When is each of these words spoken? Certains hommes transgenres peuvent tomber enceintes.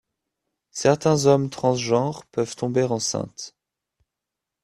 Certains 0.71 1.27
hommes 1.27 1.51
transgenres 1.51 2.25
peuvent 2.31 2.55
tomber 2.55 2.85
enceintes. 2.85 3.55